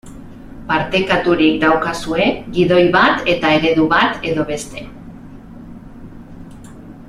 [0.69, 4.89] Partekaturik daukazue gidoi bat eta eredu bat edo beste.